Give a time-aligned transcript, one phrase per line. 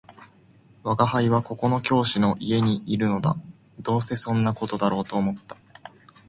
[0.83, 3.37] 「吾輩はここの教師の家にいるのだ」
[3.79, 5.55] 「どうせそんな事だろうと思った